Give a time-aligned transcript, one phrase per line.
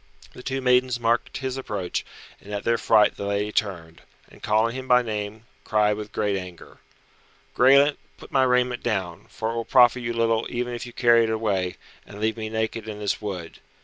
[0.33, 2.03] The two maidens marked his approach,
[2.39, 6.35] and at their fright the lady turned, and calling him by name, cried with great
[6.35, 6.79] anger,
[7.55, 11.25] "Graelent, put my raiment down, for it will profit you little even if you carry
[11.25, 13.59] it away, and leave me naked in this wood.